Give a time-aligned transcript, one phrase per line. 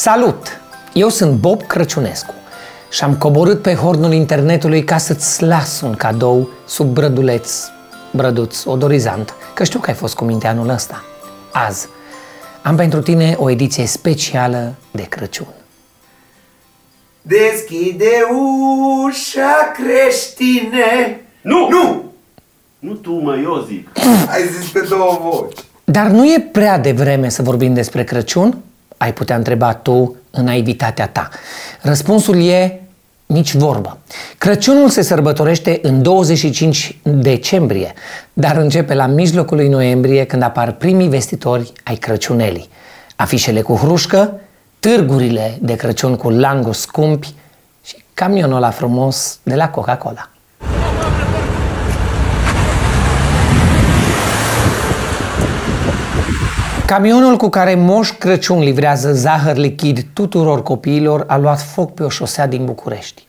[0.00, 0.60] Salut!
[0.92, 2.34] Eu sunt Bob Crăciunescu
[2.90, 7.52] și am coborât pe hornul internetului ca să-ți las un cadou sub brăduleț,
[8.12, 11.04] brăduț odorizant, că știu că ai fost cu minte anul ăsta.
[11.52, 11.88] Azi
[12.62, 15.54] am pentru tine o ediție specială de Crăciun.
[17.22, 18.10] Deschide
[19.06, 21.68] ușa creștine Nu!
[21.68, 22.04] Nu!
[22.78, 23.88] Nu tu, mă, eu zic.
[24.34, 28.62] Ai zis pe două voci Dar nu e prea devreme să vorbim despre Crăciun?
[29.02, 31.28] Ai putea întreba tu în naivitatea ta.
[31.82, 32.80] Răspunsul e
[33.26, 33.98] nici vorbă.
[34.38, 37.92] Crăciunul se sărbătorește în 25 decembrie,
[38.32, 42.68] dar începe la mijlocul lui noiembrie când apar primii vestitori ai Crăciunelii.
[43.16, 44.40] Afișele cu hrușcă,
[44.78, 47.34] târgurile de Crăciun cu languri scumpi
[47.84, 50.30] și camionul ăla frumos de la Coca-Cola.
[56.90, 62.08] Camionul cu care Moș Crăciun livrează zahăr lichid tuturor copiilor a luat foc pe o
[62.08, 63.26] șosea din București.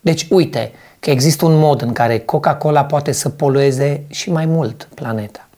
[0.00, 4.88] Deci uite că există un mod în care Coca-Cola poate să polueze și mai mult
[4.94, 5.48] planeta.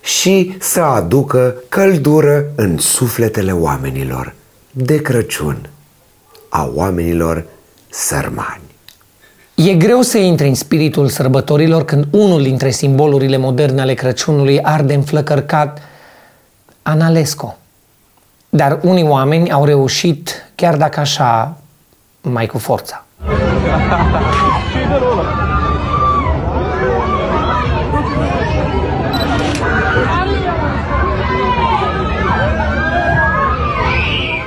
[0.00, 4.34] Și să aducă căldură în sufletele oamenilor
[4.70, 5.68] De Crăciun
[6.48, 7.44] A oamenilor
[7.88, 8.62] sărmani
[9.54, 14.94] E greu să intri în spiritul sărbătorilor când unul dintre simbolurile moderne ale Crăciunului arde
[14.94, 15.80] înflăcărcat
[16.86, 17.56] Analesco.
[18.48, 21.56] Dar unii oameni au reușit, chiar dacă așa,
[22.20, 23.04] mai cu forța.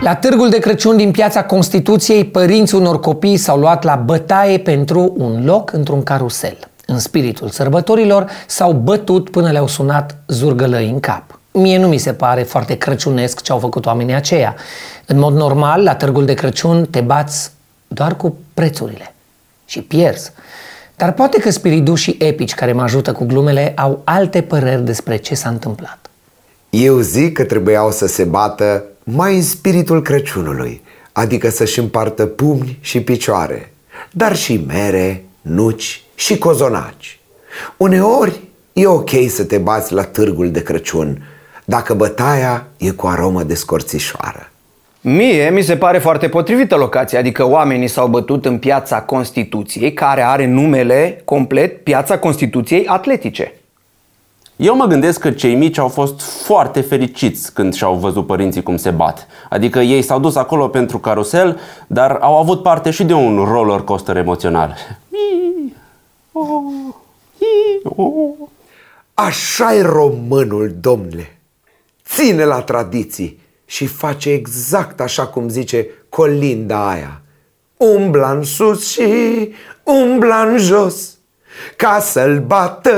[0.01, 5.13] La târgul de Crăciun din piața Constituției, părinții unor copii s-au luat la bătaie pentru
[5.17, 6.57] un loc într-un carusel.
[6.85, 11.36] În spiritul sărbătorilor s-au bătut până le-au sunat zurgălăi în cap.
[11.59, 14.55] Mie nu mi se pare foarte crăciunesc ce au făcut oamenii aceia.
[15.05, 17.51] În mod normal, la târgul de Crăciun te bați
[17.87, 19.13] doar cu prețurile
[19.65, 20.31] și pierzi.
[20.95, 25.35] Dar poate că spiridușii epici care mă ajută cu glumele au alte păreri despre ce
[25.35, 26.09] s-a întâmplat.
[26.69, 32.77] Eu zic că trebuiau să se bată mai în spiritul Crăciunului Adică să-și împartă pumni
[32.81, 33.73] și picioare
[34.11, 37.19] Dar și mere, nuci și cozonaci
[37.77, 38.41] Uneori
[38.73, 41.21] e ok să te bați la târgul de Crăciun
[41.69, 44.49] Dacă bătaia e cu aromă de scorțișoară
[45.01, 50.21] Mie mi se pare foarte potrivită locația, adică oamenii s-au bătut în piața Constituției, care
[50.21, 53.53] are numele complet Piața Constituției Atletice.
[54.55, 58.77] Eu mă gândesc că cei mici au fost foarte fericiți când și-au văzut părinții cum
[58.77, 59.27] se bat.
[59.49, 63.79] Adică ei s-au dus acolo pentru carusel, dar au avut parte și de un roller
[63.79, 64.75] coaster emoțional.
[69.13, 71.36] așa e românul, domnule
[72.07, 77.21] Ține la tradiții și face exact așa cum zice colinda aia
[77.77, 79.09] Umbla în sus și
[79.83, 81.17] umbla în jos
[81.75, 82.91] Ca să-l bată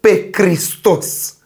[0.00, 1.36] pe Hristos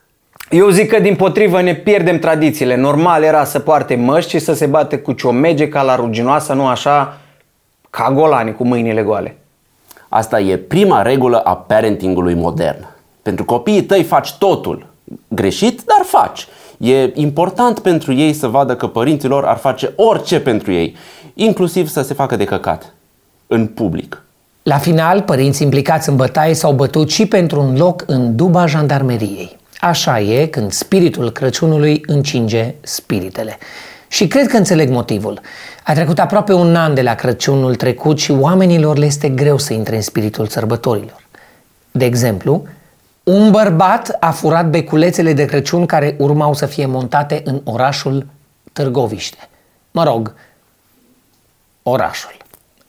[0.51, 2.77] Eu zic că din potrivă ne pierdem tradițiile.
[2.77, 6.67] Normal era să poarte măști și să se bate cu ciomege ca la ruginoasă, nu
[6.67, 7.21] așa
[7.91, 9.39] ca golani cu mâinile goale.
[10.09, 12.87] Asta e prima regulă a parentingului modern.
[13.23, 14.87] Pentru copiii tăi faci totul.
[15.29, 16.47] Greșit, dar faci.
[16.81, 20.97] E important pentru ei să vadă că părinții lor ar face orice pentru ei,
[21.35, 22.93] inclusiv să se facă de căcat.
[23.47, 24.23] În public.
[24.63, 29.57] La final, părinții implicați în bătaie s-au bătut și pentru un loc în duba jandarmeriei.
[29.81, 33.59] Așa e când spiritul Crăciunului încinge spiritele.
[34.09, 35.41] Și cred că înțeleg motivul.
[35.85, 39.73] A trecut aproape un an de la Crăciunul trecut și oamenilor le este greu să
[39.73, 41.27] intre în spiritul sărbătorilor.
[41.91, 42.67] De exemplu,
[43.31, 48.27] un bărbat a furat beculețele de Crăciun care urmau să fie montate în orașul
[48.73, 49.49] Târgoviște.
[49.91, 50.35] Mă rog,
[51.83, 52.37] orașul.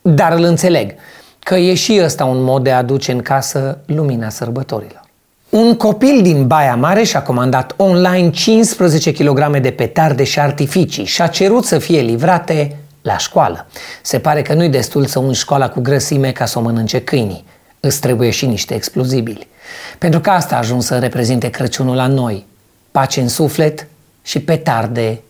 [0.01, 0.93] Dar îl înțeleg
[1.39, 5.01] că e și ăsta un mod de a aduce în casă lumina sărbătorilor.
[5.49, 11.21] Un copil din Baia Mare și-a comandat online 15 kg de petarde și artificii și
[11.21, 13.67] a cerut să fie livrate la școală.
[14.01, 17.45] Se pare că nu-i destul să ungi școala cu grăsime ca să o mănânce câinii.
[17.79, 19.47] Îți trebuie și niște explozibili.
[19.97, 22.45] Pentru că asta a ajuns să reprezinte Crăciunul la noi.
[22.91, 23.87] Pace în suflet
[24.21, 25.21] și petarde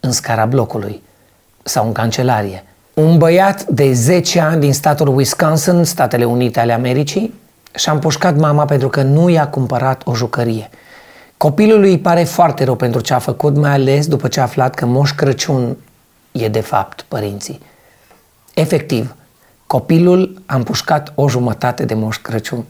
[0.00, 1.02] în scara blocului
[1.62, 2.64] sau în cancelarie.
[2.94, 7.34] Un băiat de 10 ani din statul Wisconsin, Statele Unite ale Americii,
[7.74, 10.70] și-a împușcat mama pentru că nu i-a cumpărat o jucărie.
[11.36, 14.74] Copilului îi pare foarte rău pentru ce a făcut, mai ales după ce a aflat
[14.74, 15.76] că Moș Crăciun
[16.32, 17.60] e de fapt părinții.
[18.54, 19.14] Efectiv,
[19.66, 22.64] copilul a împușcat o jumătate de Moș Crăciun.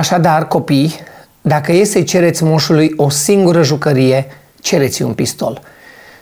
[0.00, 0.94] Așadar, copii,
[1.40, 4.26] Dacă e să-i cereți moșului o singură jucărie,
[4.60, 5.60] cereți un pistol.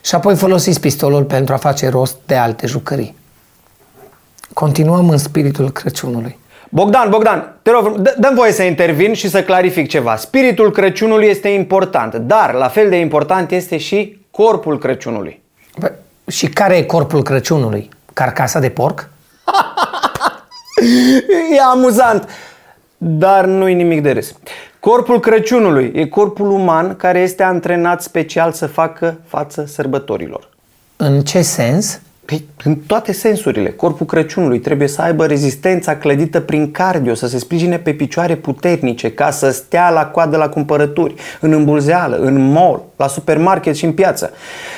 [0.00, 3.16] Și apoi folosiți pistolul pentru a face rost de alte jucării.
[4.54, 6.38] Continuăm în spiritul Crăciunului.
[6.68, 10.16] Bogdan, Bogdan, te rog, dă- dă-mi voie să intervin și să clarific ceva.
[10.16, 15.42] Spiritul Crăciunului este important, dar la fel de important este și corpul Crăciunului.
[15.78, 15.92] Bă,
[16.30, 17.88] Și care e corpul Crăciunului?
[18.12, 19.08] Carcasa de porc?
[21.56, 22.28] E amuzant,
[22.98, 24.34] dar nu-i nimic de râs.
[24.80, 30.48] Corpul Crăciunului e corpul uman care este antrenat special să facă față sărbătorilor.
[30.96, 32.00] În ce sens?
[32.28, 37.38] Păi, în toate sensurile, corpul Crăciunului trebuie să aibă rezistența clădită prin cardio, să se
[37.38, 42.82] sprijine pe picioare puternice, ca să stea la coadă la cumpărături, în îmbulzeală, în mall,
[42.96, 44.32] la supermarket și în piață.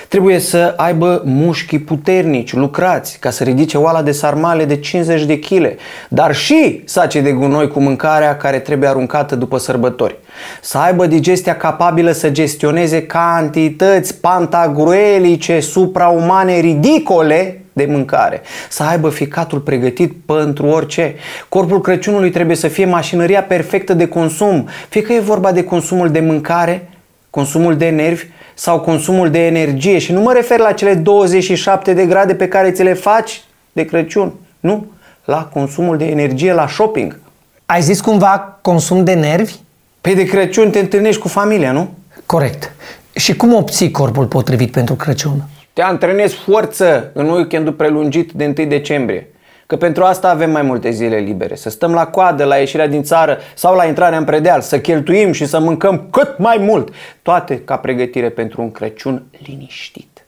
[0.09, 5.39] Trebuie să aibă mușchi puternici, lucrați, ca să ridice oala de sarmale de 50 de
[5.39, 5.75] kg,
[6.09, 10.19] dar și sace de gunoi cu mâncarea care trebuie aruncată după sărbători.
[10.61, 19.59] Să aibă digestia capabilă să gestioneze cantități pantagruelice supraumane ridicole de mâncare, să aibă ficatul
[19.59, 21.15] pregătit pentru orice.
[21.49, 26.11] Corpul Crăciunului trebuie să fie mașinăria perfectă de consum, fie că e vorba de consumul
[26.11, 26.89] de mâncare,
[27.31, 32.07] consumul de nervi sau consumul de energie și nu mă refer la cele 27 de
[32.07, 33.43] grade pe care ți le faci
[33.73, 34.87] de Crăciun, nu,
[35.25, 37.19] la consumul de energie la shopping.
[37.67, 39.55] Ai zis cumva consum de nervi?
[40.01, 41.91] Pe de Crăciun te întâlnești cu familia, nu?
[42.27, 42.73] Corect.
[43.13, 45.43] Și cum obții corpul potrivit pentru Crăciun?
[45.73, 49.29] Te antrenezi forță în weekendul prelungit de 1 decembrie.
[49.67, 51.55] Că pentru asta avem mai multe zile libere.
[51.55, 55.33] Să stăm la coadă la ieșirea din țară sau la intrarea în predeal, să cheltuim
[55.33, 56.89] și să mâncăm cât mai mult.
[57.23, 60.25] Toate ca pregătire pentru un Crăciun liniștit.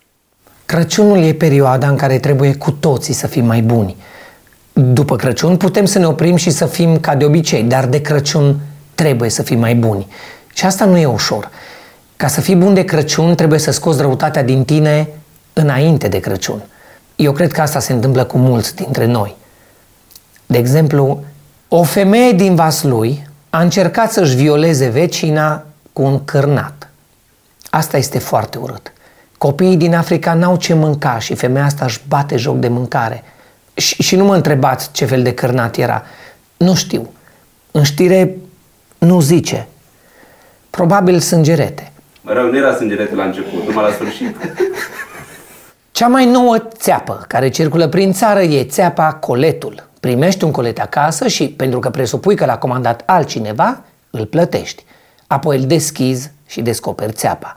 [0.67, 3.97] Crăciunul e perioada în care trebuie cu toții să fim mai buni.
[4.73, 8.57] După Crăciun putem să ne oprim și să fim ca de obicei, dar de Crăciun
[8.95, 10.07] trebuie să fim mai buni.
[10.55, 11.51] Și asta nu e ușor.
[12.17, 15.09] Ca să fii bun de Crăciun trebuie să scoți răutatea din tine
[15.53, 16.63] înainte de Crăciun.
[17.17, 19.37] Eu cred că asta se întâmplă cu mulți dintre noi.
[20.47, 21.23] De exemplu,
[21.69, 26.89] o femeie din Vaslui a încercat să-și violeze vecina cu un cârnat.
[27.71, 28.93] Asta este foarte urât.
[29.39, 33.25] Copiii din Africa n-au ce mânca și femeia asta își bate joc de mâncare.
[33.75, 36.03] Și, și nu mă întrebați ce fel de cârnat era.
[36.57, 37.13] Nu știu.
[37.71, 38.37] În știre
[39.05, 39.69] nu zice.
[40.71, 41.93] Probabil sângerete.
[42.21, 44.37] Mă rău, nu era sângerete la început, numai la sfârșit.
[45.93, 49.89] Cea mai nouă țeapă care circulă prin țară e țeapa coletul.
[50.01, 54.85] Primești un colet acasă și, pentru că presupui că l-a comandat altcineva, îl plătești.
[55.27, 57.55] Apoi îl deschizi și descoperi țeapa.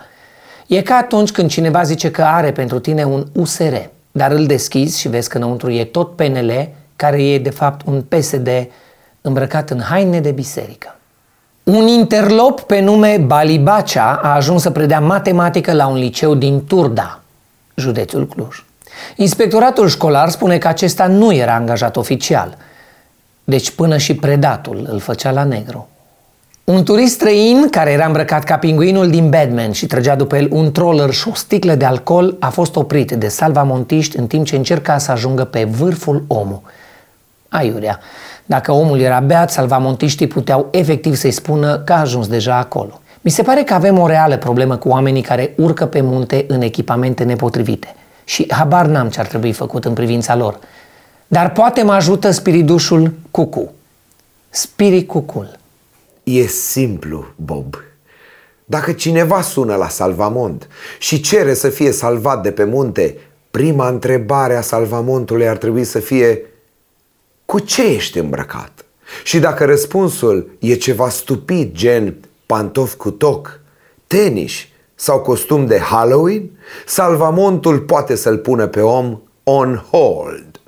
[0.67, 3.75] E ca atunci când cineva zice că are pentru tine un USR,
[4.11, 8.01] dar îl deschizi și vezi că înăuntru e tot PNL, care e de fapt un
[8.01, 8.49] PSD
[9.21, 10.95] îmbrăcat în haine de biserică.
[11.65, 17.19] Un interlop pe nume Balibacea a ajuns să predea matematică la un liceu din Turda,
[17.75, 18.65] județul Cluj.
[19.15, 22.57] Inspectoratul școlar spune că acesta nu era angajat oficial,
[23.43, 25.87] deci până și predatul îl făcea la negru.
[26.63, 30.71] Un turist străin care era îmbrăcat ca pinguinul din Batman și trăgea după el un
[30.71, 34.97] troller și o sticlă de alcool a fost oprit de salvamontiști în timp ce încerca
[34.97, 36.61] să ajungă pe vârful omul.
[37.49, 37.99] Aiurea,
[38.45, 42.99] dacă omul era beat, salvamontiștii puteau efectiv să-i spună că a ajuns deja acolo.
[43.21, 46.61] Mi se pare că avem o reală problemă cu oamenii care urcă pe munte în
[46.61, 50.59] echipamente nepotrivite și habar n-am ce ar trebui făcut în privința lor.
[51.27, 53.73] Dar poate mă ajută spiridușul Cucu.
[54.49, 55.57] Spiricucul.
[56.23, 57.75] E simplu, Bob.
[58.65, 60.67] Dacă cineva sună la salvamont
[60.99, 63.17] și cere să fie salvat de pe munte,
[63.51, 66.41] prima întrebare a salvamontului ar trebui să fie
[67.45, 68.85] cu ce ești îmbrăcat?
[69.23, 73.59] Și dacă răspunsul e ceva stupid, gen pantof cu toc,
[74.07, 74.53] tenis
[74.95, 76.49] sau costum de Halloween,
[76.85, 80.59] salvamontul poate să-l pună pe om on hold.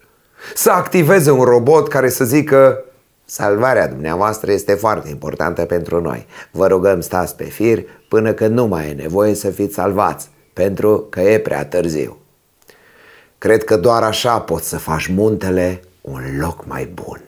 [0.55, 2.81] Să activeze un robot care să zică
[3.29, 6.25] Salvarea dumneavoastră este foarte importantă pentru noi.
[6.51, 11.07] Vă rugăm stați pe fir până când nu mai e nevoie să fiți salvați, pentru
[11.10, 12.17] că e prea târziu.
[13.38, 17.21] Cred că doar așa poți să faci muntele un loc mai bun.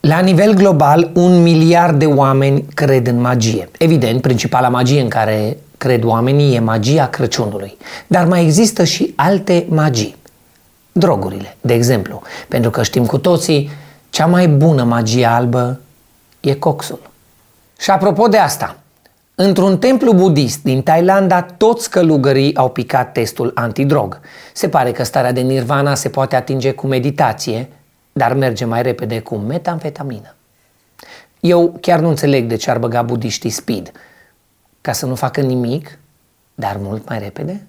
[0.00, 3.68] La nivel global, un miliard de oameni cred în magie.
[3.78, 7.76] Evident, principala magie în care cred oamenii e magia Crăciunului.
[8.06, 10.16] Dar mai există și alte magii.
[10.92, 13.70] Drogurile, de exemplu, pentru că știm cu toții,
[14.10, 15.80] cea mai bună magie albă
[16.40, 17.10] e coxul.
[17.78, 18.76] Și apropo de asta,
[19.34, 24.20] într-un templu budist din Thailanda, toți călugării au picat testul antidrog.
[24.52, 27.68] Se pare că starea de nirvana se poate atinge cu meditație,
[28.12, 30.34] dar merge mai repede cu metamfetamină.
[31.40, 33.92] Eu chiar nu înțeleg de ce ar băga budiștii speed.
[34.80, 35.98] Ca să nu facă nimic,
[36.54, 37.66] dar mult mai repede?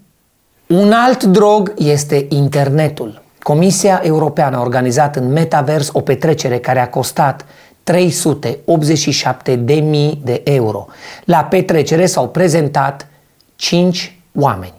[0.68, 3.22] Un alt drog este internetul.
[3.42, 7.46] Comisia Europeană a organizat în Metavers o petrecere care a costat
[7.84, 10.88] 387 de mii de euro.
[11.26, 13.08] La petrecere s-au prezentat
[13.56, 14.74] 5 oameni.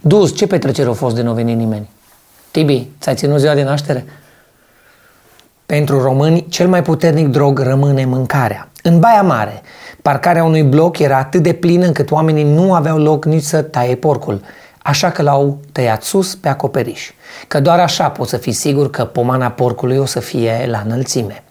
[0.00, 1.88] Dus, ce petrecere a fost de nu veni nimeni?
[2.50, 4.04] Tibi, ți-ai ținut ziua de naștere?
[5.66, 8.68] Pentru români, cel mai puternic drog rămâne mâncarea.
[8.82, 9.62] În Baia Mare,
[10.02, 13.94] parcarea unui bloc era atât de plină încât oamenii nu aveau loc nici să taie
[13.94, 14.42] porcul,
[14.82, 17.10] așa că l-au tăiat sus pe acoperiș.
[17.48, 21.42] Că doar așa poți să fii sigur că pomana porcului o să fie la înălțime.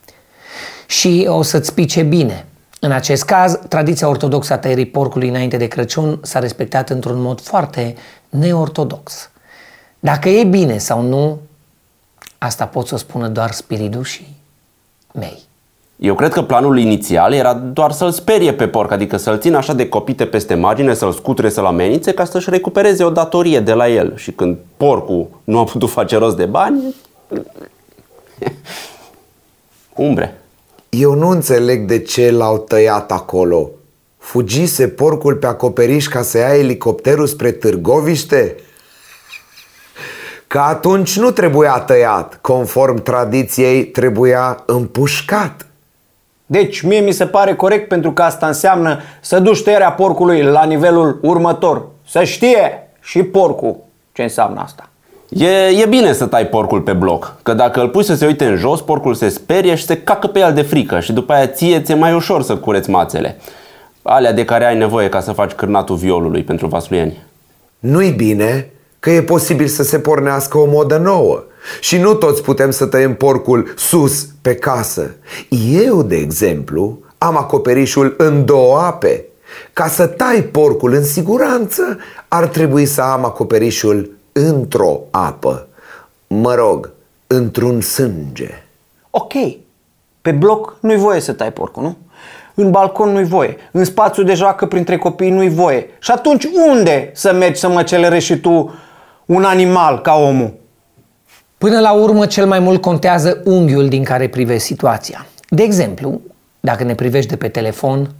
[0.85, 2.45] Și o să-ți pice bine.
[2.79, 7.41] În acest caz, tradiția ortodoxă a tăierii porcului înainte de Crăciun s-a respectat într-un mod
[7.41, 7.95] foarte
[8.29, 9.29] neortodox.
[9.99, 11.39] Dacă e bine sau nu,
[12.37, 14.35] asta pot să o spună doar spiridușii
[15.13, 15.45] mei.
[15.95, 19.73] Eu cred că planul inițial era doar să-l sperie pe porc, adică să-l țină așa
[19.73, 23.89] de copite peste margine, să-l scuture, să-l amenințe ca să-și recupereze o datorie de la
[23.89, 24.17] el.
[24.17, 26.95] Și când porcul nu a putut face rost de bani,
[29.95, 30.41] umbre.
[30.89, 33.69] Eu nu înțeleg de ce l-au tăiat acolo.
[34.17, 38.55] Fugise porcul pe acoperiș ca să ia elicopterul spre Târgoviște?
[40.57, 45.65] Că atunci nu trebuia tăiat, conform tradiției trebuia împușcat.
[46.45, 50.63] Deci mie mi se pare corect pentru că asta înseamnă să duci tăierea porcului la
[50.63, 51.87] nivelul următor.
[52.07, 53.75] Să știe și porcul
[54.13, 54.89] ce înseamnă asta.
[55.29, 55.47] E,
[55.81, 58.55] e bine să tai porcul pe bloc, că dacă îl pui să se uite în
[58.55, 61.81] jos, porcul se sperie și se cacă pe el de frică și după aia ție
[61.81, 63.37] ți-e mai ușor să cureți mațele.
[64.01, 67.17] Alea de care ai nevoie ca să faci cârnatul violului pentru vasluieni.
[67.79, 71.43] Nu-i bine că e posibil să se pornească o modă nouă
[71.79, 75.15] și nu toți putem să tăiem porcul sus pe casă.
[75.71, 79.25] Eu, de exemplu, am acoperișul în două ape.
[79.73, 85.67] Ca să tai porcul în siguranță, ar trebui să am acoperișul într-o apă.
[86.27, 86.91] Mă rog,
[87.27, 88.63] într-un sânge.
[89.09, 89.33] Ok,
[90.21, 91.97] pe bloc nu-i voie să tai porcul, nu?
[92.53, 95.89] În balcon nu-i voie, în spațiu de joacă printre copii nu-i voie.
[95.99, 98.73] Și atunci unde să mergi să măcelerești și tu
[99.27, 100.53] un animal ca omul?
[101.57, 105.25] Până la urmă, cel mai mult contează unghiul din care privești situația.
[105.49, 106.21] De exemplu,
[106.59, 108.11] dacă ne privești de pe telefon,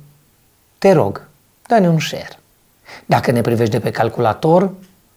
[0.77, 1.27] te rog,
[1.67, 2.39] dă-ne un share.
[3.05, 4.69] Dacă ne privești de pe calculator,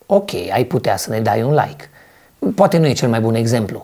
[0.07, 1.91] ok, ai putea să ne dai un like.
[2.55, 3.83] Poate nu e cel mai bun exemplu,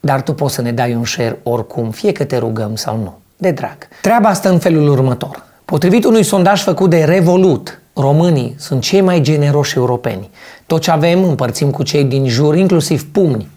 [0.00, 3.18] dar tu poți să ne dai un share oricum, fie că te rugăm sau nu,
[3.36, 3.76] de drag.
[4.00, 5.44] Treaba asta în felul următor.
[5.64, 10.30] Potrivit unui sondaj făcut de Revolut, românii sunt cei mai generoși europeni.
[10.66, 13.50] Tot ce avem împărțim cu cei din jur, inclusiv pumni,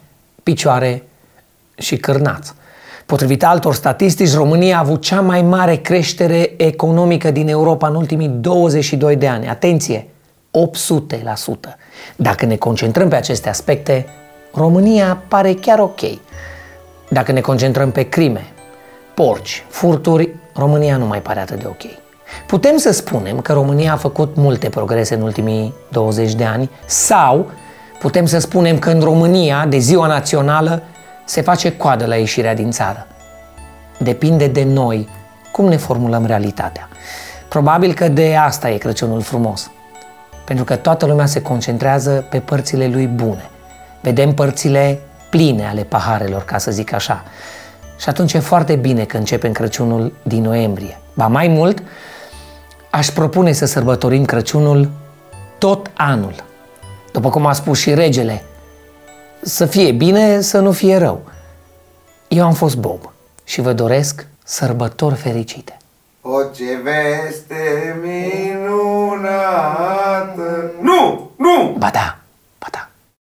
[0.44, 1.04] picioare
[1.78, 2.54] și cârnați.
[3.06, 8.28] Potrivit altor statistici, România a avut cea mai mare creștere economică din Europa în ultimii
[8.28, 9.48] 22 de ani.
[9.48, 10.08] Atenție!
[10.52, 11.78] 800%.
[12.16, 14.06] Dacă ne concentrăm pe aceste aspecte,
[14.54, 16.00] România pare chiar ok.
[17.10, 18.46] Dacă ne concentrăm pe crime,
[19.14, 22.07] porci, furturi, România nu mai pare atât de ok.
[22.48, 27.52] Putem să spunem că România a făcut multe progrese în ultimii 20 de ani sau
[28.00, 30.84] putem să spunem că în România, de ziua națională,
[31.26, 33.08] se face coadă la ieșirea din țară.
[33.98, 35.10] Depinde de noi
[35.52, 36.90] cum ne formulăm realitatea.
[37.50, 39.72] Probabil că de asta e Crăciunul frumos.
[40.46, 43.50] Pentru că toată lumea se concentrează pe părțile lui bune.
[44.02, 47.24] Vedem părțile pline ale paharelor, ca să zic așa.
[48.00, 51.00] Și atunci e foarte bine că începem Crăciunul din noiembrie.
[51.14, 51.84] Ba mai mult,
[52.98, 54.90] aș propune să sărbătorim Crăciunul
[55.58, 56.44] tot anul.
[57.12, 58.44] După cum a spus și regele,
[59.42, 61.22] să fie bine, să nu fie rău.
[62.28, 63.12] Eu am fost Bob
[63.44, 65.78] și vă doresc sărbători fericite.
[66.22, 69.42] O ce veste minunată!
[70.82, 71.30] Nu!
[71.36, 71.76] Nu!
[71.78, 72.17] Ba da!